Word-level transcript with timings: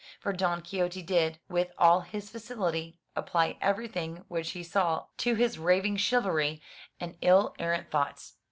For 0.19 0.33
Don 0.33 0.63
Quixote 0.63 1.03
did, 1.03 1.39
with 1.47 1.73
all 1.77 1.99
his 2.01 2.31
facility, 2.31 2.97
apply 3.15 3.59
everything 3.61 4.25
which 4.29 4.49
he 4.53 4.63
saw 4.63 5.05
to 5.17 5.35
his 5.35 5.59
raving 5.59 5.93
103 5.93 5.93
MY 5.93 5.93
BOOK 5.93 5.97
HOUSE 5.99 6.05
chivalry 6.07 6.61
and 6.99 7.17
ill 7.21 7.53
errant 7.59 7.91
thoughts. 7.91 8.37